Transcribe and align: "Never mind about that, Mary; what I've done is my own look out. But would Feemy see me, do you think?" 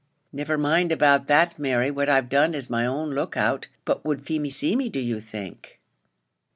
"Never 0.33 0.57
mind 0.57 0.91
about 0.91 1.27
that, 1.27 1.59
Mary; 1.59 1.91
what 1.91 2.09
I've 2.09 2.27
done 2.27 2.55
is 2.55 2.71
my 2.71 2.87
own 2.87 3.11
look 3.11 3.37
out. 3.37 3.67
But 3.85 4.03
would 4.03 4.25
Feemy 4.25 4.49
see 4.49 4.75
me, 4.75 4.89
do 4.89 4.99
you 4.99 5.19
think?" 5.21 5.79